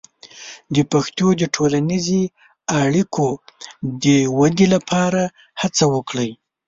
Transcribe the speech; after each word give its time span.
د 0.75 0.77
پښتو 0.91 1.27
د 1.41 1.43
ټولنیزې 1.55 2.21
اړیکو 2.81 3.27
د 4.03 4.05
ودې 4.37 4.67
لپاره 4.75 5.21
هڅه 5.61 5.83
وکړئ. 5.93 6.31